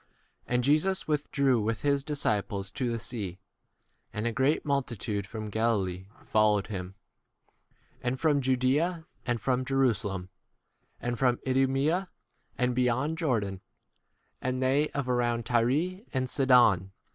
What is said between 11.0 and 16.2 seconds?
from Idumea and beyond Jordan, and they of around Tyre